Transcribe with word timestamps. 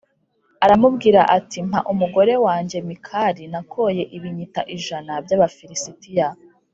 aramubwira 0.65 1.21
ati 1.37 1.57
“Mpa 1.69 1.79
umugore 1.93 2.33
wanjye 2.45 2.77
Mikali 2.89 3.43
nakoye 3.53 4.03
ibinyita 4.17 4.61
ijana 4.75 5.11
by’Abafilisitiya.” 5.23 6.27